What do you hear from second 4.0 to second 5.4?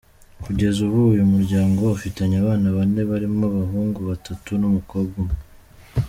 batatu n’umukobwa umwe.